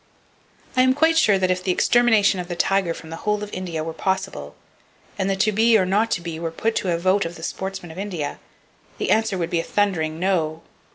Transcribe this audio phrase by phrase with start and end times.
[0.75, 3.53] I am quite sure that if the extermination of the tiger from the whole of
[3.53, 4.55] India were possible,
[5.15, 7.43] and the to be or not to be were put to a vote of the
[7.43, 8.39] sportsmen of India,
[8.97, 10.63] the answer would be a thundering "No!"